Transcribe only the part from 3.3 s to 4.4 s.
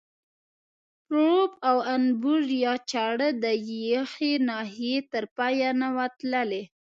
د یخې